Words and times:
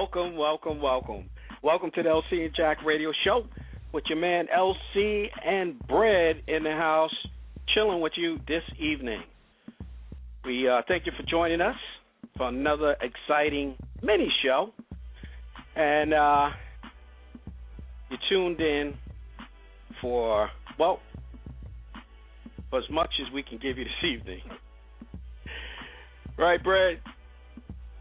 Welcome, 0.00 0.34
welcome, 0.34 0.80
welcome. 0.80 1.28
Welcome 1.62 1.90
to 1.94 2.02
the 2.02 2.08
LC 2.08 2.46
and 2.46 2.54
Jack 2.56 2.78
Radio 2.86 3.12
Show 3.22 3.44
with 3.92 4.04
your 4.08 4.16
man 4.18 4.46
LC 4.46 5.26
and 5.44 5.78
Bread 5.86 6.36
in 6.48 6.62
the 6.62 6.70
house, 6.70 7.14
chilling 7.74 8.00
with 8.00 8.14
you 8.16 8.38
this 8.48 8.62
evening. 8.78 9.20
We 10.42 10.66
uh, 10.66 10.80
thank 10.88 11.04
you 11.04 11.12
for 11.18 11.22
joining 11.28 11.60
us 11.60 11.76
for 12.38 12.48
another 12.48 12.96
exciting 13.02 13.76
mini 14.02 14.32
show. 14.42 14.70
And 15.76 16.14
uh, 16.14 16.48
you 18.10 18.16
tuned 18.30 18.58
in 18.58 18.94
for, 20.00 20.48
well, 20.78 21.00
for 22.70 22.78
as 22.78 22.88
much 22.90 23.10
as 23.20 23.30
we 23.34 23.42
can 23.42 23.58
give 23.58 23.76
you 23.76 23.84
this 23.84 23.92
evening. 24.18 24.40
Right, 26.38 26.64
Bread? 26.64 27.00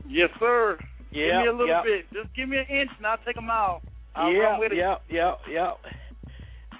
Yes, 0.07 0.29
sir. 0.39 0.79
Yeah, 1.11 1.25
give 1.25 1.41
me 1.41 1.47
a 1.47 1.51
little 1.51 1.67
yeah. 1.67 1.83
bit. 1.83 2.05
Just 2.13 2.35
give 2.35 2.49
me 2.49 2.57
an 2.57 2.65
inch 2.69 2.91
and 2.97 3.07
I'll 3.07 3.17
take 3.25 3.37
a 3.37 3.41
mile. 3.41 3.81
I'll 4.15 4.31
yeah, 4.31 4.39
run 4.39 4.59
with 4.59 4.71
it. 4.71 4.77
yeah, 4.77 4.95
yeah, 5.09 5.33
yeah. 5.49 5.71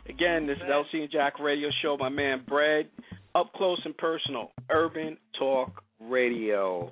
Again, 0.07 0.47
this 0.47 0.57
is 0.57 0.63
LC 0.63 1.01
and 1.01 1.11
Jack 1.11 1.39
Radio 1.39 1.69
Show. 1.81 1.95
My 1.97 2.09
man 2.09 2.43
Brad, 2.47 2.87
up 3.35 3.53
close 3.53 3.79
and 3.85 3.95
personal, 3.97 4.51
Urban 4.69 5.17
Talk 5.37 5.83
Radio. 5.99 6.91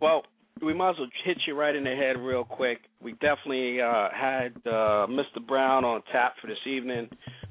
Well, 0.00 0.22
we 0.62 0.72
might 0.72 0.90
as 0.90 0.96
well 0.98 1.08
hit 1.24 1.38
you 1.46 1.54
right 1.54 1.74
in 1.74 1.84
the 1.84 1.94
head 1.94 2.18
real 2.18 2.44
quick. 2.44 2.78
We 3.02 3.12
definitely 3.12 3.80
uh, 3.80 4.08
had 4.14 4.52
uh, 4.64 5.06
Mr. 5.06 5.46
Brown 5.46 5.84
on 5.84 6.02
tap 6.10 6.34
for 6.40 6.46
this 6.46 6.56
evening, 6.66 7.08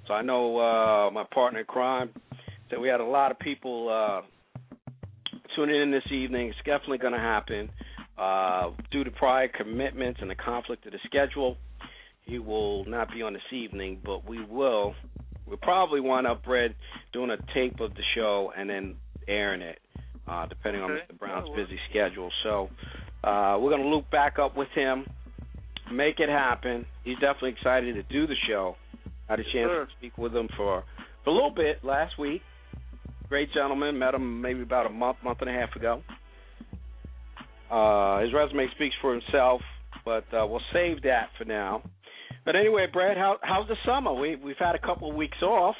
so 0.07 0.13
I 0.13 0.23
know 0.23 0.57
uh, 0.57 1.11
my 1.11 1.23
partner 1.31 1.59
in 1.59 1.65
crime 1.65 2.09
said 2.69 2.79
we 2.79 2.87
had 2.87 2.99
a 2.99 3.05
lot 3.05 3.31
of 3.31 3.39
people 3.39 3.89
uh, 3.89 4.21
tuning 5.55 5.81
in 5.81 5.91
this 5.91 6.11
evening. 6.11 6.47
It's 6.47 6.57
definitely 6.65 6.97
going 6.97 7.13
to 7.13 7.19
happen. 7.19 7.69
Uh, 8.17 8.71
due 8.91 9.03
to 9.03 9.11
prior 9.11 9.47
commitments 9.49 10.19
and 10.21 10.29
the 10.29 10.35
conflict 10.35 10.85
of 10.85 10.93
the 10.93 10.99
schedule, 11.05 11.57
he 12.23 12.39
will 12.39 12.85
not 12.85 13.11
be 13.13 13.21
on 13.21 13.33
this 13.33 13.41
evening, 13.51 13.99
but 14.03 14.27
we 14.27 14.43
will. 14.43 14.95
We'll 15.45 15.57
probably 15.57 15.99
wind 15.99 16.25
up, 16.25 16.43
Brad, 16.43 16.73
doing 17.13 17.29
a 17.29 17.37
tape 17.53 17.79
of 17.79 17.93
the 17.93 18.01
show 18.15 18.51
and 18.57 18.69
then 18.69 18.95
airing 19.27 19.61
it, 19.61 19.79
uh, 20.27 20.45
depending 20.47 20.81
on 20.81 20.91
Okay. 20.91 21.01
Mr. 21.13 21.19
Brown's 21.19 21.49
busy 21.55 21.77
schedule. 21.89 22.31
So 22.43 22.69
uh, 23.23 23.57
we're 23.59 23.69
going 23.69 23.83
to 23.83 23.89
loop 23.89 24.09
back 24.09 24.39
up 24.39 24.55
with 24.57 24.69
him, 24.73 25.05
make 25.91 26.19
it 26.19 26.29
happen. 26.29 26.85
He's 27.03 27.19
definitely 27.19 27.51
excited 27.51 27.93
to 27.95 28.03
do 28.03 28.25
the 28.27 28.35
show. 28.47 28.75
I 29.27 29.33
had 29.33 29.39
a 29.39 29.43
chance 29.43 29.69
sir. 29.69 29.85
to 29.85 29.91
speak 29.97 30.17
with 30.17 30.35
him 30.35 30.47
for, 30.55 30.83
for 31.23 31.29
a 31.29 31.33
little 31.33 31.51
bit 31.51 31.83
last 31.83 32.17
week. 32.17 32.41
Great 33.29 33.51
gentleman. 33.53 33.99
Met 33.99 34.13
him 34.13 34.41
maybe 34.41 34.61
about 34.61 34.85
a 34.85 34.89
month, 34.89 35.17
month 35.23 35.39
and 35.41 35.49
a 35.49 35.53
half 35.53 35.75
ago. 35.75 36.01
Uh, 37.71 38.19
his 38.21 38.33
resume 38.33 38.67
speaks 38.75 38.95
for 39.01 39.13
himself, 39.13 39.61
but 40.03 40.23
uh, 40.33 40.45
we'll 40.45 40.61
save 40.73 41.01
that 41.03 41.29
for 41.37 41.45
now. 41.45 41.81
But 42.45 42.55
anyway, 42.55 42.85
Brad, 42.91 43.17
how 43.17 43.37
how's 43.41 43.67
the 43.67 43.75
summer? 43.85 44.13
We 44.13 44.35
we've 44.35 44.57
had 44.59 44.75
a 44.75 44.79
couple 44.79 45.09
of 45.09 45.15
weeks 45.15 45.41
off. 45.41 45.75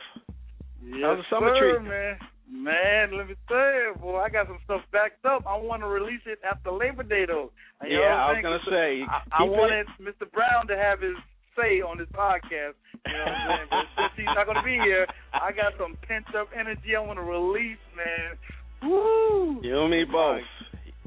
Yes, 0.83 0.99
How's 1.03 1.17
the 1.17 1.23
summer 1.29 1.53
sir, 1.59 1.77
treat? 1.79 1.87
man. 1.89 2.17
Man, 2.47 3.17
let 3.17 3.27
me 3.27 3.33
tell 3.47 3.57
you, 3.57 3.95
boy, 3.99 4.19
I 4.21 4.29
got 4.29 4.45
some 4.45 4.59
stuff 4.65 4.81
backed 4.91 5.25
up. 5.25 5.43
I 5.49 5.57
want 5.57 5.81
to 5.81 5.87
release 5.87 6.21
it 6.27 6.37
after 6.45 6.71
Labor 6.71 7.01
Day, 7.01 7.25
though. 7.25 7.49
You 7.83 7.97
yeah, 7.99 8.13
I 8.21 8.33
was 8.33 8.41
gonna 8.43 8.65
say. 8.69 9.01
I, 9.01 9.17
I 9.33 9.37
keep 9.41 9.47
it- 9.47 9.57
wanted 9.57 9.87
Mr. 9.99 10.31
Brown 10.31 10.67
to 10.67 10.77
have 10.77 11.01
his 11.01 11.17
say 11.57 11.81
on 11.81 11.97
this 11.97 12.07
podcast. 12.13 12.73
You 13.07 13.13
know 13.13 13.19
what 13.25 13.31
I'm 13.33 13.49
saying? 13.49 13.67
But 13.71 13.85
since 13.97 14.13
he's 14.17 14.25
not 14.35 14.45
going 14.45 14.57
to 14.57 14.63
be 14.63 14.75
here, 14.77 15.07
I 15.33 15.51
got 15.53 15.73
some 15.79 15.97
pent 16.07 16.25
up 16.35 16.49
energy 16.53 16.95
I 16.95 16.99
want 16.99 17.17
to 17.17 17.23
release, 17.23 17.81
man. 17.95 18.37
Woo! 18.83 19.61
You 19.63 19.81
and 19.81 19.89
me 19.91 20.03
both. 20.03 20.43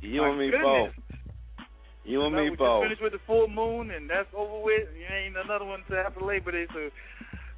You 0.01 0.23
My 0.23 0.29
and 0.31 0.39
me 0.39 0.51
goodness. 0.51 0.63
both. 0.65 0.95
You 2.05 2.25
and 2.25 2.35
me 2.35 2.51
we 2.51 2.57
both. 2.57 2.85
just 2.85 3.01
finished 3.01 3.03
with 3.03 3.13
the 3.13 3.25
full 3.27 3.49
moon, 3.49 3.91
and 3.91 4.09
that's 4.09 4.29
over 4.37 4.63
with. 4.65 4.89
You 4.97 5.05
ain't 5.13 5.37
another 5.37 5.65
one 5.65 5.85
to 5.91 5.97
after 5.99 6.25
Labor 6.25 6.53
Day, 6.53 6.67
so 6.73 6.89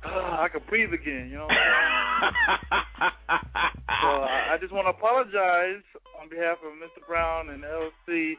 uh, 0.09 0.43
I 0.43 0.49
can 0.51 0.63
breathe 0.69 0.93
again. 0.93 1.29
You 1.31 1.39
know 1.39 1.47
what 1.47 1.55
I'm 1.55 2.33
saying? 2.51 3.13
so 4.03 4.09
I, 4.27 4.55
I 4.55 4.59
just 4.61 4.73
want 4.73 4.87
to 4.87 4.97
apologize 4.97 5.85
on 6.21 6.29
behalf 6.29 6.59
of 6.67 6.75
Mr. 6.83 7.07
Brown 7.07 7.51
and 7.51 7.63
LC 7.63 8.35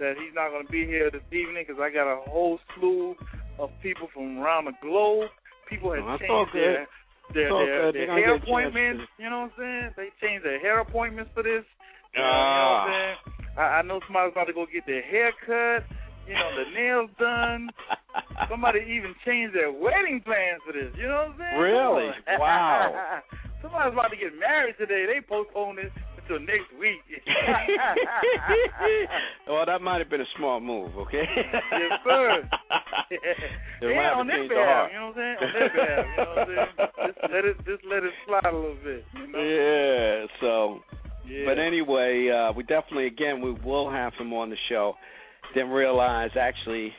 that 0.00 0.14
he's 0.18 0.34
not 0.34 0.50
going 0.50 0.66
to 0.66 0.72
be 0.72 0.84
here 0.84 1.10
this 1.10 1.22
evening 1.30 1.62
because 1.66 1.80
I 1.80 1.92
got 1.92 2.10
a 2.10 2.18
whole 2.26 2.58
slew 2.74 3.14
of 3.60 3.70
people 3.82 4.08
from 4.12 4.38
around 4.38 4.64
the 4.66 4.74
globe. 4.82 5.30
People 5.68 5.94
have 5.94 6.02
No, 6.04 6.18
changed 6.18 6.52
their 6.54 6.88
their, 7.32 7.48
their, 7.48 7.92
their 7.92 8.06
hair 8.10 8.18
get 8.18 8.28
a 8.28 8.38
chance 8.38 8.42
appointments. 8.42 9.02
You 9.18 9.30
know 9.30 9.46
what 9.46 9.52
I'm 9.56 9.58
saying? 9.62 9.88
They 9.96 10.08
changed 10.26 10.44
their 10.44 10.58
hair 10.60 10.80
appointments 10.80 11.30
for 11.34 11.42
this. 11.42 11.62
Ah. 12.16 12.18
you 12.18 12.20
know 12.20 12.26
what 12.26 12.82
I'm 12.82 12.90
saying? 12.90 13.16
I, 13.56 13.60
I 13.60 13.82
know 13.82 14.00
somebody's 14.06 14.32
about 14.32 14.46
to 14.46 14.52
go 14.52 14.66
get 14.72 14.86
their 14.86 15.02
hair 15.02 15.32
cut. 15.44 15.84
You 16.26 16.34
know, 16.34 16.50
the 16.54 16.64
nails 16.74 17.10
done. 17.18 17.70
Somebody 18.48 18.80
even 18.80 19.14
changed 19.26 19.54
their 19.54 19.70
wedding 19.72 20.20
plans 20.24 20.60
for 20.66 20.72
this. 20.72 20.92
You 20.96 21.08
know 21.08 21.32
what 21.34 21.34
I'm 21.34 21.38
saying? 21.38 21.60
Really? 21.60 22.10
Wow. 22.38 23.20
Somebody's 23.60 23.92
about 23.92 24.08
to 24.10 24.16
get 24.16 24.34
married 24.38 24.74
today. 24.78 25.06
They 25.06 25.20
postponed 25.22 25.78
it 25.78 25.92
until 26.18 26.38
next 26.40 26.72
week. 26.78 26.98
well, 29.48 29.64
that 29.66 29.80
might 29.82 29.98
have 29.98 30.08
been 30.10 30.20
a 30.20 30.26
smart 30.36 30.62
move, 30.62 30.96
okay? 30.98 31.22
Yes, 31.22 32.00
sir. 32.04 32.42
Yeah, 33.82 34.14
on 34.18 34.26
their 34.26 34.42
the 34.42 34.48
behalf. 34.48 34.90
You 34.92 34.98
know 34.98 35.06
what 35.14 35.18
I'm 35.18 35.22
saying? 35.22 35.36
On 35.42 35.52
their 35.52 35.70
behalf. 35.70 36.06
You 36.06 36.16
know 36.16 36.30
what 36.30 36.38
I'm 36.38 36.46
saying? 36.50 36.68
Just 37.06 37.18
let 37.32 37.44
it, 37.44 37.56
just 37.66 37.84
let 37.86 38.02
it 38.02 38.12
slide 38.26 38.50
a 38.50 38.52
little 38.56 38.76
bit. 38.82 39.04
You 39.14 39.26
know? 39.30 39.38
Yeah, 39.38 39.81
uh, 42.52 42.56
we 42.56 42.62
definitely, 42.64 43.06
again, 43.06 43.40
we 43.40 43.52
will 43.52 43.90
have 43.90 44.12
him 44.18 44.32
on 44.32 44.50
the 44.50 44.56
show. 44.68 44.94
Didn't 45.54 45.70
realize, 45.70 46.30
actually, 46.38 46.92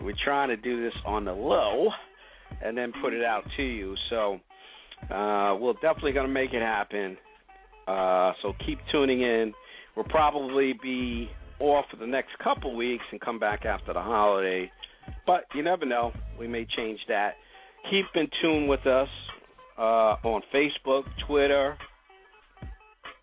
we're 0.00 0.14
trying 0.24 0.48
to 0.48 0.56
do 0.56 0.82
this 0.82 0.94
on 1.04 1.24
the 1.24 1.32
low 1.32 1.88
and 2.64 2.76
then 2.76 2.92
put 3.02 3.12
it 3.12 3.24
out 3.24 3.44
to 3.56 3.62
you. 3.62 3.94
So 4.08 4.40
uh, 5.10 5.56
we're 5.60 5.74
definitely 5.74 6.12
going 6.12 6.26
to 6.26 6.32
make 6.32 6.52
it 6.52 6.62
happen. 6.62 7.16
Uh, 7.86 8.32
so 8.42 8.52
keep 8.64 8.78
tuning 8.92 9.22
in. 9.22 9.52
We'll 9.96 10.06
probably 10.06 10.74
be 10.82 11.28
off 11.58 11.84
for 11.90 11.96
the 11.96 12.06
next 12.06 12.30
couple 12.42 12.74
weeks 12.76 13.04
and 13.10 13.20
come 13.20 13.38
back 13.38 13.64
after 13.64 13.92
the 13.92 14.00
holiday. 14.00 14.70
But 15.26 15.44
you 15.54 15.62
never 15.62 15.84
know. 15.84 16.12
We 16.38 16.46
may 16.46 16.66
change 16.76 17.00
that. 17.08 17.34
Keep 17.90 18.06
in 18.14 18.28
tune 18.40 18.68
with 18.68 18.86
us 18.86 19.08
uh, 19.78 20.16
on 20.22 20.42
Facebook, 20.54 21.04
Twitter, 21.26 21.76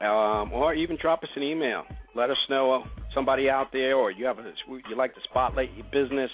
um, 0.01 0.53
or 0.53 0.73
even 0.73 0.97
drop 1.01 1.23
us 1.23 1.29
an 1.35 1.43
email. 1.43 1.83
Let 2.15 2.29
us 2.29 2.37
know 2.49 2.73
uh, 2.73 2.79
somebody 3.13 3.49
out 3.49 3.67
there, 3.71 3.95
or 3.95 4.11
you 4.11 4.25
have 4.25 4.39
a, 4.39 4.51
you 4.67 4.95
like 4.95 5.13
to 5.15 5.21
spotlight 5.29 5.69
your 5.75 5.85
business. 5.91 6.31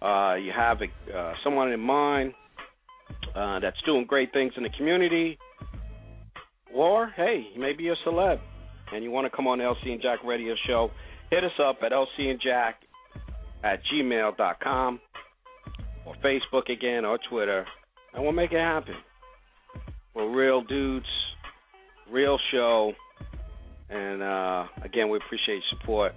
Uh, 0.00 0.34
you 0.34 0.52
have 0.54 0.78
a, 0.80 1.18
uh, 1.18 1.34
someone 1.42 1.72
in 1.72 1.80
mind 1.80 2.32
uh, 3.34 3.58
that's 3.60 3.80
doing 3.84 4.04
great 4.06 4.32
things 4.32 4.52
in 4.56 4.62
the 4.62 4.70
community, 4.76 5.38
or 6.74 7.12
hey, 7.16 7.46
maybe 7.56 7.84
you're 7.84 7.94
a 7.94 8.08
celeb 8.08 8.38
and 8.92 9.04
you 9.04 9.10
want 9.10 9.30
to 9.30 9.36
come 9.36 9.46
on 9.46 9.58
the 9.58 9.64
LC 9.64 9.90
and 9.90 10.02
Jack 10.02 10.20
Radio 10.24 10.54
Show. 10.66 10.90
Hit 11.30 11.44
us 11.44 11.52
up 11.62 11.78
at 11.82 11.92
LC 11.92 12.30
and 12.30 12.40
Jack 12.42 12.80
at 13.62 13.80
gmail.com 13.92 15.00
or 16.06 16.14
Facebook 16.24 16.70
again 16.70 17.04
or 17.04 17.18
Twitter, 17.28 17.66
and 18.14 18.22
we'll 18.22 18.32
make 18.32 18.52
it 18.52 18.60
happen. 18.60 18.94
We're 20.14 20.30
real 20.30 20.62
dudes 20.62 21.06
real 22.12 22.38
show. 22.52 22.92
And 23.90 24.22
uh, 24.22 24.64
again, 24.84 25.08
we 25.08 25.16
appreciate 25.18 25.62
your 25.64 25.70
support. 25.78 26.12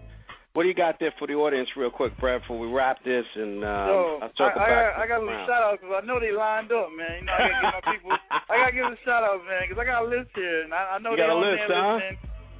What 0.51 0.63
do 0.63 0.67
you 0.67 0.75
got 0.75 0.99
there 0.99 1.15
for 1.15 1.31
the 1.31 1.39
audience, 1.39 1.69
real 1.79 1.89
quick, 1.89 2.11
Brad, 2.19 2.41
before 2.43 2.59
we 2.59 2.67
wrap 2.67 2.99
this? 3.07 3.23
And 3.39 3.63
um, 3.63 3.88
so 3.88 4.19
I'll 4.19 4.35
circle 4.35 4.59
I, 4.59 4.67
I, 4.67 4.67
back. 4.67 4.83
got, 4.83 4.91
I 4.99 5.03
got 5.07 5.19
a 5.19 5.23
little 5.23 5.45
shout 5.47 5.63
out 5.63 5.79
because 5.79 5.95
I 5.95 6.03
know 6.03 6.19
they 6.19 6.35
lined 6.35 6.67
up, 6.75 6.91
man. 6.91 7.23
You 7.23 7.25
know, 7.25 7.31
I 7.31 7.39
got 7.39 7.47
to 7.47 7.63
give 7.63 7.71
my 7.71 7.83
people. 7.95 8.11
I 8.11 8.53
got 8.59 8.67
to 8.67 8.75
give 8.75 8.88
a 8.91 8.99
shout 9.07 9.23
out, 9.23 9.39
man, 9.47 9.63
because 9.63 9.79
I 9.79 9.85
got 9.88 10.03
a 10.03 10.07
list 10.11 10.35
here, 10.35 10.67
and 10.67 10.75
I, 10.75 10.95
I 10.95 10.97
know 10.99 11.15
You 11.15 11.23
they 11.23 11.31
got 11.31 11.39
a 11.39 11.39
list, 11.39 11.63
there 11.63 11.71
huh? 11.71 11.95
listening. 11.95 12.17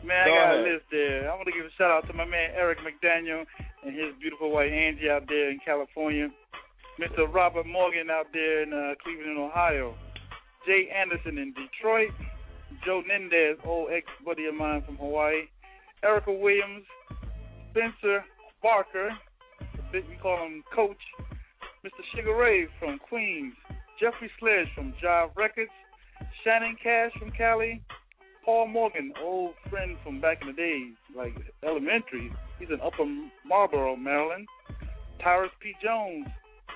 Man, 0.08 0.24
Go 0.24 0.32
I 0.32 0.40
got 0.40 0.48
ahead. 0.48 0.56
a 0.56 0.70
list 0.72 0.86
there. 0.88 1.20
I 1.28 1.32
want 1.36 1.48
to 1.52 1.56
give 1.56 1.68
a 1.68 1.74
shout 1.76 1.92
out 1.92 2.08
to 2.08 2.14
my 2.16 2.24
man 2.26 2.56
Eric 2.56 2.80
McDaniel 2.80 3.44
and 3.84 3.92
his 3.92 4.16
beautiful 4.24 4.50
wife 4.56 4.72
Angie 4.72 5.12
out 5.12 5.28
there 5.28 5.52
in 5.52 5.60
California. 5.60 6.32
Mr. 6.96 7.28
Robert 7.28 7.68
Morgan 7.68 8.08
out 8.10 8.32
there 8.32 8.64
in 8.64 8.72
uh, 8.72 8.96
Cleveland, 9.04 9.36
Ohio. 9.38 9.94
Jay 10.66 10.88
Anderson 10.96 11.38
in 11.38 11.54
Detroit. 11.54 12.16
Joe 12.86 13.02
Nendez, 13.08 13.58
old 13.66 13.90
ex 13.92 14.06
buddy 14.26 14.46
of 14.46 14.56
mine 14.56 14.84
from 14.86 14.98
Hawaii. 14.98 15.44
Erica 16.04 16.32
Williams. 16.32 16.84
Spencer 17.72 18.24
Barker. 18.62 19.10
We 19.94 20.04
call 20.22 20.46
him 20.46 20.64
Coach. 20.74 21.02
Mr. 21.86 22.04
Sugar 22.16 22.36
Ray 22.36 22.68
from 22.80 23.00
Queens. 23.00 23.54
Jeffrey 24.00 24.32
Sledge 24.40 24.68
from 24.76 24.94
Jive 25.04 25.36
Records. 25.36 25.72
Shannon 26.44 26.76
Cash 26.82 27.12
from 27.20 27.32
Cali. 27.32 27.82
Paul 28.44 28.68
Morgan, 28.68 29.14
old 29.22 29.54
friend 29.70 29.98
from 30.04 30.20
back 30.20 30.42
in 30.42 30.48
the 30.48 30.54
days, 30.54 30.96
like 31.16 31.36
elementary. 31.64 32.32
He's 32.60 32.70
in 32.70 32.82
Upper 32.82 33.06
Marlboro, 33.46 33.96
Maryland. 33.96 34.48
Tyrus 35.24 35.52
P. 35.62 35.74
Jones 35.84 36.26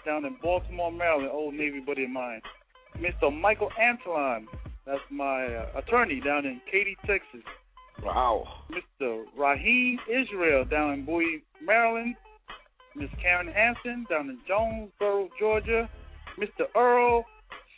down 0.05 0.25
in 0.25 0.37
Baltimore, 0.41 0.91
Maryland, 0.91 1.31
old 1.31 1.55
Navy 1.55 1.79
buddy 1.79 2.03
of 2.03 2.11
mine. 2.11 2.41
Mr. 2.99 3.35
Michael 3.35 3.71
Antolon, 3.81 4.45
that's 4.85 5.01
my 5.09 5.45
uh, 5.45 5.79
attorney 5.79 6.21
down 6.21 6.45
in 6.45 6.61
Katy, 6.71 6.95
Texas. 7.07 7.41
Wow. 8.03 8.45
Mr. 8.69 9.23
Raheem 9.37 9.97
Israel 10.07 10.65
down 10.65 10.93
in 10.93 11.05
Bowie, 11.05 11.43
Maryland. 11.63 12.15
Miss 12.95 13.09
Karen 13.21 13.47
Hansen 13.47 14.05
down 14.09 14.29
in 14.29 14.37
Jonesboro, 14.47 15.29
Georgia. 15.39 15.89
Mr. 16.39 16.65
Earl 16.75 17.25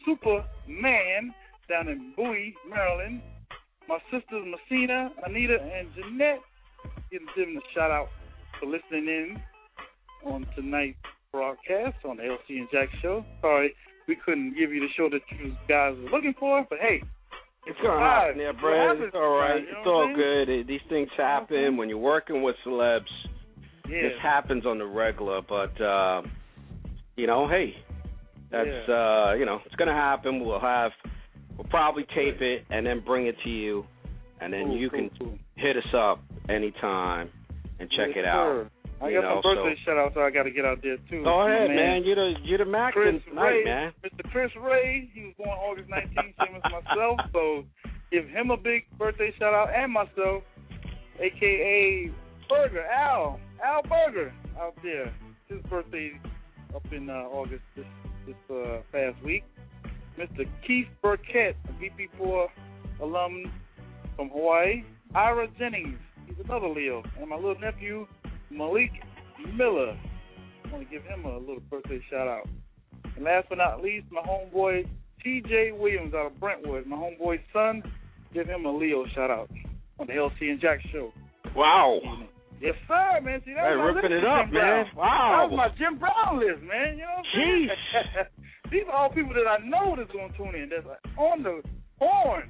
Superman 0.06 1.34
down 1.70 1.88
in 1.88 2.14
Bowie, 2.16 2.56
Maryland. 2.70 3.22
My 3.88 4.00
sisters 4.12 4.46
Messina, 4.46 5.10
Anita, 5.26 5.58
and 5.62 5.88
Jeanette. 5.96 6.42
Give 7.10 7.22
them 7.38 7.58
a 7.58 7.74
shout 7.74 7.90
out 7.90 8.10
for 8.60 8.66
listening 8.66 9.08
in 9.08 9.42
on 10.26 10.46
tonight's 10.56 10.98
broadcast 11.32 11.96
on 12.04 12.18
the 12.18 12.24
LC 12.24 12.60
and 12.60 12.68
Jack 12.72 12.90
show. 13.02 13.24
Sorry 13.42 13.74
we 14.08 14.16
couldn't 14.16 14.56
give 14.58 14.72
you 14.72 14.80
the 14.82 14.88
show 14.96 15.10
that 15.10 15.22
you 15.40 15.56
guys 15.68 15.96
were 16.04 16.10
looking 16.10 16.34
for, 16.40 16.66
but 16.70 16.80
hey, 16.80 17.02
It's 17.66 17.78
gonna 17.84 18.00
happen 18.00 18.38
Brad. 18.62 18.88
happens 18.90 19.04
It's 19.08 19.16
all 19.16 19.38
right. 19.38 19.62
you 19.62 19.72
know 19.72 19.80
It's 19.80 19.88
all 19.88 20.04
I'm 20.08 20.16
good. 20.16 20.50
It- 20.50 20.68
These 20.68 20.82
things 20.90 21.10
happen 21.18 21.76
when 21.78 21.90
you're 21.90 21.98
working 21.98 22.42
with 22.42 22.56
celebs. 22.66 23.06
yeah. 23.90 24.02
This 24.04 24.20
happens 24.22 24.66
on 24.66 24.78
the 24.78 24.86
regular, 24.86 25.42
but 25.42 25.80
uh, 25.82 26.22
you 27.16 27.28
know, 27.28 27.48
hey, 27.48 27.76
that's 28.52 28.90
uh, 28.90 29.34
you 29.38 29.46
know, 29.46 29.60
it's 29.66 29.76
gonna 29.76 29.94
happen. 29.94 30.40
We'll 30.46 30.60
have, 30.60 30.92
we'll 31.58 31.68
probably 31.70 32.04
tape 32.16 32.42
it 32.42 32.66
and 32.70 32.86
then 32.86 33.02
bring 33.06 33.28
it 33.28 33.36
to 33.44 33.50
you, 33.50 33.86
and 34.40 34.54
then 34.54 34.68
Cool, 34.68 34.78
you 34.78 34.90
cool, 34.90 35.00
can 35.00 35.10
cool. 35.20 35.40
hit 35.56 35.76
us 35.78 35.94
up 35.94 36.20
anytime 36.50 37.30
and 37.80 37.90
check 37.92 38.10
Yes, 38.16 38.18
it 38.20 38.26
out. 38.26 38.46
sir. 38.46 38.70
I 39.02 39.14
got 39.14 39.22
know, 39.22 39.42
some 39.44 39.56
birthday 39.56 39.76
so- 39.86 39.92
shout 39.92 39.98
outs 39.98 40.16
so 40.16 40.22
I 40.22 40.32
got 40.32 40.44
to 40.44 40.52
get 40.52 40.66
out 40.66 40.80
there 40.82 40.98
too. 41.10 41.24
Go 41.24 41.46
ahead, 41.48 41.70
man. 41.70 42.04
You're 42.04 42.16
the 42.16 42.34
you're 42.44 42.58
the 42.58 42.66
Mac 42.66 42.94
Chris 42.94 43.22
tonight, 43.28 43.62
Ray, 43.62 43.64
man. 43.64 43.92
Mr. 44.04 44.30
Chris 44.32 44.52
Ray, 44.60 45.10
he 45.14 45.24
was 45.26 45.34
born 45.38 45.50
August 45.50 45.90
19th, 45.90 46.34
same 46.38 46.56
as 46.58 46.72
myself. 46.72 47.20
So 47.34 47.64
give 48.12 48.28
him 48.28 48.50
a 48.52 48.58
big 48.58 48.86
birthday 48.98 49.34
shout 49.38 49.54
out 49.54 49.70
and 49.74 49.94
myself, 49.94 50.44
aka 51.20 52.12
Burger 52.50 52.86
Al, 52.86 53.40
Al 53.64 53.82
Burger 53.84 54.34
out 54.60 54.76
there. 54.84 55.14
His 55.48 55.62
birthday 55.70 56.12
up 56.76 56.84
in 56.92 57.10
uh, 57.10 57.14
August 57.32 57.64
this 57.76 57.86
this 58.26 58.36
uh, 58.56 58.82
past 58.92 59.24
week. 59.24 59.44
Mr. 60.18 60.50
Keith 60.66 60.88
Burkett, 61.02 61.56
a 61.70 61.74
VP4 62.24 62.48
alum 63.02 63.52
from 64.16 64.30
Hawaii. 64.30 64.84
Ira 65.14 65.48
Jennings, 65.60 66.00
he's 66.26 66.36
another 66.44 66.68
Leo, 66.68 67.04
and 67.20 67.30
my 67.30 67.36
little 67.36 67.60
nephew 67.60 68.08
Malik 68.50 68.92
Miller. 69.56 69.98
I 70.66 70.72
want 70.72 70.84
to 70.84 70.90
give 70.90 71.04
him 71.04 71.26
a 71.26 71.38
little 71.38 71.62
birthday 71.70 72.02
shout 72.10 72.28
out. 72.28 72.48
And 73.16 73.24
last 73.26 73.48
but 73.50 73.58
not 73.58 73.82
least, 73.82 74.08
my 74.12 74.22
homeboy 74.22 74.88
T.J. 75.24 75.72
Williams 75.74 76.14
out 76.14 76.28
of 76.28 76.40
Brentwood, 76.40 76.86
my 76.86 76.96
homeboy's 76.96 77.42
son. 77.54 77.82
Give 78.34 78.48
him 78.48 78.66
a 78.66 78.72
Leo 78.72 79.06
shout 79.16 79.32
out 79.32 79.50
on 80.00 80.08
the 80.08 80.14
LC 80.14 80.52
and 80.52 80.60
Jack 80.60 80.80
show. 80.92 81.12
Wow. 81.56 82.00
Yes, 82.62 82.76
sir, 82.88 83.22
man. 83.22 83.42
See, 83.46 83.54
that 83.54 83.64
Hey, 83.70 83.76
was 83.76 83.96
ripping 83.96 84.18
it 84.18 84.26
up, 84.26 84.52
man. 84.52 84.86
Brown. 84.94 85.50
That 85.50 85.50
was 85.50 85.54
my 85.56 85.70
Jim 85.78 85.98
Brown 85.98 86.40
list, 86.40 86.62
man. 86.64 86.98
You 86.98 87.06
know 87.06 87.16
what 87.18 87.26
I'm 87.26 87.34
saying? 87.34 87.70
These 88.72 88.84
are 88.90 88.96
all 88.98 89.10
people 89.10 89.34
that 89.34 89.48
I 89.48 89.58
know 89.66 89.96
that's 89.96 90.12
going 90.12 90.32
to 90.32 90.38
tune 90.38 90.56
in. 90.56 90.70
That's 90.70 90.86
on 91.18 91.44
the 91.44 91.62
horn. 92.00 92.50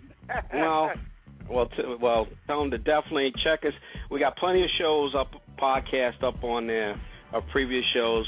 Well, 0.54 0.92
well, 1.50 1.68
t- 1.68 1.84
well, 2.02 2.28
tell 2.48 2.60
them 2.62 2.72
to 2.72 2.78
definitely 2.78 3.32
check 3.44 3.66
us. 3.66 3.74
We 4.12 4.20
got 4.20 4.38
plenty 4.38 4.64
of 4.64 4.70
shows 4.80 5.14
up, 5.18 5.32
podcast 5.60 6.24
up 6.24 6.44
on 6.44 6.68
there, 6.68 7.00
our 7.34 7.42
previous 7.52 7.84
shows, 7.94 8.26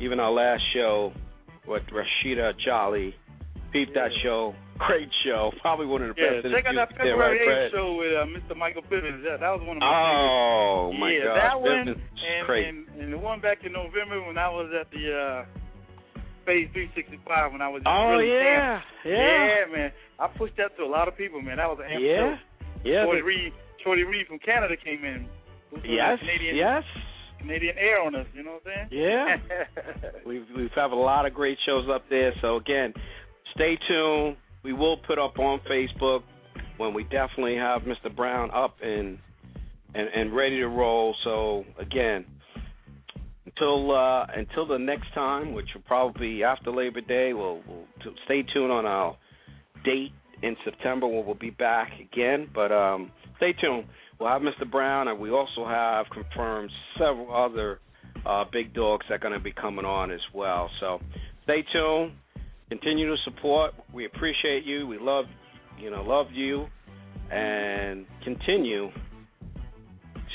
even 0.00 0.20
our 0.20 0.30
last 0.32 0.62
show 0.74 1.12
with 1.66 1.82
Rashida 1.92 2.52
Jolly. 2.64 3.14
Peep 3.72 3.92
that 3.94 4.08
show. 4.22 4.54
Great 4.78 5.10
show. 5.26 5.50
Probably 5.60 5.84
one 5.84 6.00
of 6.02 6.16
the 6.16 6.22
Yeah, 6.22 6.40
best 6.40 6.54
check 6.54 6.64
out 6.66 6.88
that 6.88 6.96
February 6.96 7.44
right, 7.46 7.68
8th 7.68 7.76
show 7.76 7.94
with 7.98 8.12
uh, 8.16 8.24
Mr. 8.54 8.56
Michael 8.56 8.80
Bivins. 8.82 9.22
That, 9.24 9.40
that 9.40 9.50
was 9.50 9.60
one 9.66 9.76
of 9.76 9.82
my 9.82 9.92
Oh 9.92 10.88
favorites. 10.88 11.00
my 11.00 11.10
yeah, 11.12 11.24
God, 11.24 11.36
that 11.36 11.60
one 11.60 11.88
and, 11.92 12.46
great. 12.46 12.64
and 12.68 12.86
and 12.96 13.12
the 13.12 13.18
one 13.18 13.40
back 13.42 13.58
in 13.66 13.72
November 13.72 14.24
when 14.24 14.38
I 14.38 14.48
was 14.48 14.70
at 14.72 14.88
the 14.90 15.04
uh 15.12 15.44
Phase 16.46 16.70
365 16.72 17.52
when 17.52 17.60
I 17.60 17.68
was 17.68 17.82
Oh 17.84 18.16
really 18.16 18.32
yeah, 18.32 18.80
yeah, 19.04 19.12
yeah, 19.12 19.76
man. 19.76 19.92
I 20.18 20.28
pushed 20.28 20.56
that 20.56 20.72
to 20.78 20.84
a 20.84 20.88
lot 20.88 21.08
of 21.08 21.16
people, 21.18 21.42
man. 21.42 21.58
That 21.58 21.68
was 21.68 21.78
an 21.84 21.92
amp 21.92 22.00
yeah, 22.00 22.16
show. 22.16 22.57
Yeah. 22.84 23.04
Shorty 23.04 23.22
Reed, 23.22 23.52
Shorty 23.84 24.04
Reed 24.04 24.26
from 24.26 24.38
Canada 24.38 24.74
came 24.76 25.04
in. 25.04 25.28
yes, 25.84 26.18
Canadian, 26.20 26.56
yes, 26.56 26.82
Canadian 27.38 27.76
air 27.78 28.02
on 28.02 28.14
us. 28.14 28.26
You 28.34 28.42
know 28.42 28.58
what 28.62 28.72
I'm 28.72 28.88
saying? 28.90 29.02
yeah. 29.02 29.36
We've 30.26 30.44
we've 30.56 30.70
have 30.74 30.92
a 30.92 30.96
lot 30.96 31.26
of 31.26 31.34
great 31.34 31.58
shows 31.66 31.86
up 31.92 32.04
there. 32.10 32.32
So 32.40 32.56
again, 32.56 32.92
stay 33.54 33.78
tuned. 33.88 34.36
We 34.62 34.72
will 34.72 34.96
put 34.98 35.18
up 35.18 35.38
on 35.38 35.60
Facebook 35.70 36.22
when 36.76 36.94
we 36.94 37.04
definitely 37.04 37.56
have 37.56 37.82
Mr. 37.82 38.14
Brown 38.14 38.50
up 38.50 38.76
and 38.82 39.18
and 39.94 40.08
and 40.14 40.34
ready 40.34 40.58
to 40.60 40.68
roll. 40.68 41.14
So 41.24 41.64
again, 41.80 42.24
until 43.46 43.92
uh, 43.94 44.26
until 44.34 44.66
the 44.66 44.78
next 44.78 45.12
time, 45.14 45.54
which 45.54 45.68
will 45.74 45.82
probably 45.82 46.36
be 46.36 46.44
after 46.44 46.70
Labor 46.70 47.00
Day, 47.00 47.32
we'll, 47.32 47.62
we'll 47.66 47.86
t- 48.02 48.16
stay 48.24 48.42
tuned 48.42 48.72
on 48.72 48.86
our 48.86 49.16
date 49.84 50.12
in 50.42 50.56
September 50.64 51.06
when 51.06 51.24
we'll 51.26 51.34
be 51.34 51.50
back 51.50 51.90
again. 52.00 52.48
But 52.54 52.72
um, 52.72 53.10
stay 53.36 53.52
tuned. 53.60 53.84
We'll 54.18 54.28
have 54.28 54.42
Mr. 54.42 54.70
Brown, 54.70 55.08
and 55.08 55.18
we 55.20 55.30
also 55.30 55.66
have 55.66 56.06
confirmed 56.12 56.70
several 56.98 57.34
other 57.34 57.80
uh, 58.26 58.44
big 58.52 58.74
dogs 58.74 59.06
that 59.08 59.16
are 59.16 59.18
going 59.18 59.34
to 59.34 59.40
be 59.40 59.52
coming 59.52 59.84
on 59.84 60.10
as 60.10 60.20
well. 60.34 60.68
So 60.80 61.00
stay 61.44 61.64
tuned. 61.72 62.12
Continue 62.68 63.08
to 63.08 63.16
support. 63.24 63.72
We 63.94 64.04
appreciate 64.06 64.64
you. 64.64 64.86
We 64.86 64.98
love, 64.98 65.24
you 65.80 65.90
know, 65.90 66.02
love 66.02 66.26
you, 66.32 66.66
and 67.30 68.04
continue 68.24 68.90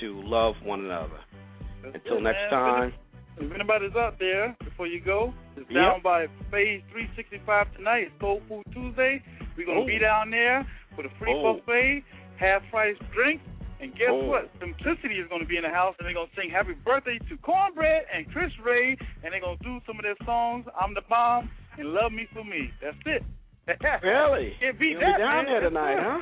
to 0.02 0.22
love 0.24 0.56
one 0.64 0.86
another. 0.86 1.20
Until 1.86 2.22
next 2.22 2.50
time. 2.50 2.94
If 3.38 3.52
anybody's 3.52 3.96
out 3.96 4.18
there, 4.20 4.56
before 4.64 4.88
you 4.88 5.02
go, 5.02 5.34
it's 5.58 5.70
Yep. 5.70 5.76
down 5.76 6.02
by 6.02 6.28
Phase 6.52 6.82
365 6.92 7.76
tonight. 7.76 8.08
It's 8.08 8.20
Soul 8.22 8.42
Food 8.48 8.64
Tuesday. 8.72 9.22
We're 9.58 9.66
going 9.66 9.78
to 9.80 9.84
Oh. 9.84 9.88
be 9.88 10.00
down 10.00 10.30
there 10.32 10.66
for 10.96 11.04
the 11.04 11.10
free 11.20 11.34
Oh. 11.34 11.54
buffet, 11.56 12.04
half 12.38 12.62
price 12.70 12.98
drinks. 13.14 13.44
And 13.80 13.94
guess 13.96 14.10
Oh. 14.12 14.26
what? 14.26 14.50
Simplicity 14.60 15.20
is 15.20 15.28
going 15.28 15.42
to 15.42 15.48
be 15.48 15.58
in 15.58 15.64
the 15.64 15.70
house, 15.70 15.96
and 16.00 16.06
they're 16.08 16.14
going 16.14 16.30
to 16.30 16.36
sing 16.40 16.50
happy 16.50 16.74
birthday 16.86 17.20
to 17.28 17.38
Cornbread 17.38 18.06
and 18.14 18.32
Chris 18.32 18.52
Ray, 18.60 18.96
and 19.24 19.34
they're 19.34 19.42
going 19.42 19.58
to 19.58 19.64
do 19.64 19.82
some 19.86 19.98
of 20.00 20.04
their 20.04 20.16
songs, 20.24 20.66
I'm 20.80 20.94
the 20.94 21.02
Bomb 21.10 21.50
and 21.78 21.92
Love 21.94 22.14
Me 22.14 22.26
For 22.34 22.44
Me. 22.46 22.72
That's 22.82 22.96
it. 23.06 23.24
Really? 24.04 24.56
Can't 24.60 24.78
beat 24.80 24.92
You'll 24.92 25.00
that, 25.02 25.18
be 25.18 25.24
down 25.24 25.46
man. 25.46 25.46
there 25.46 25.62
tonight, 25.62 26.00
huh? 26.00 26.22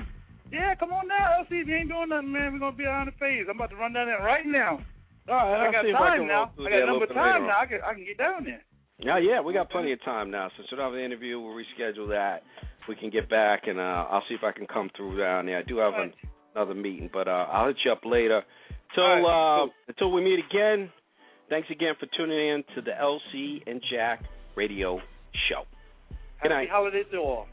Yeah, 0.52 0.76
come 0.76 0.92
on 0.94 1.08
down, 1.08 1.46
LC. 1.46 1.62
If 1.62 1.68
you 1.68 1.76
ain't 1.76 1.90
doing 1.90 2.10
nothing, 2.10 2.32
man, 2.32 2.54
we're 2.54 2.60
going 2.60 2.74
to 2.74 2.78
be 2.78 2.86
on 2.86 3.06
the 3.08 3.12
phase. 3.14 3.46
I'm 3.50 3.56
about 3.58 3.70
to 3.72 3.76
run 3.78 3.94
down 3.94 4.08
there 4.08 4.20
right 4.20 4.46
now. 4.46 4.82
All 5.30 5.36
right, 5.36 5.68
I 5.68 5.72
got 5.72 5.86
if 5.86 5.96
I 5.96 6.18
time 6.18 6.28
now. 6.28 6.52
I 6.60 6.64
got 6.70 6.82
a 6.82 6.86
number 6.86 7.06
time 7.08 7.48
now. 7.48 7.58
I 7.62 7.66
can, 7.68 7.80
I 7.82 7.94
can 7.94 8.06
get 8.06 8.18
down 8.18 8.44
there. 8.44 8.62
Yeah, 9.00 9.18
yeah, 9.18 9.40
we 9.42 9.54
got 9.54 9.70
plenty 9.72 9.92
of 9.92 10.04
time 10.04 10.30
now. 10.30 10.50
Since 10.58 10.70
we 10.72 10.78
don't 10.78 10.86
have 10.88 10.94
the 10.94 11.04
interview, 11.04 11.40
we'll 11.40 11.56
reschedule 11.56 12.10
that. 12.10 12.44
We 12.88 12.96
can 12.96 13.10
get 13.10 13.30
back, 13.30 13.68
and 13.68 13.80
uh, 13.80 14.06
I'll 14.10 14.24
see 14.28 14.36
if 14.36 14.44
I 14.44 14.52
can 14.52 14.68
come 14.68 14.90
through 14.96 15.20
down 15.20 15.46
there. 15.46 15.60
I 15.60 15.64
do 15.64 15.78
have 15.78 15.94
an, 15.94 16.14
another 16.56 16.74
meeting, 16.74 17.10
but 17.12 17.28
uh, 17.28 17.48
I'll 17.52 17.68
hit 17.68 17.78
you 17.86 17.92
up 17.92 18.02
later. 18.06 18.42
Till 18.96 19.04
right, 19.04 19.64
uh, 19.64 19.68
until 19.88 20.12
we 20.12 20.22
meet 20.22 20.40
again. 20.50 20.90
Thanks 21.50 21.68
again 21.70 21.96
for 22.00 22.08
tuning 22.18 22.38
in 22.40 22.64
to 22.76 22.82
the 22.82 22.92
LC 22.92 23.62
and 23.68 23.82
Jack 23.92 24.24
Radio 24.56 25.00
Show. 25.50 25.64
Good 26.42 26.52
Happy 26.52 26.54
night. 26.54 26.70
holidays 26.72 27.06
to 27.12 27.18
all. 27.18 27.46